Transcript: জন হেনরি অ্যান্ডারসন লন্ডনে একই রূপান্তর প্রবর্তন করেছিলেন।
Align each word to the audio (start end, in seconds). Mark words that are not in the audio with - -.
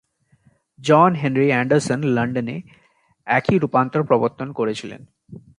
জন 0.79 1.11
হেনরি 1.13 1.47
অ্যান্ডারসন 1.47 1.99
লন্ডনে 2.03 2.61
একই 3.27 3.57
রূপান্তর 3.59 4.01
প্রবর্তন 4.03 4.47
করেছিলেন। 4.51 5.01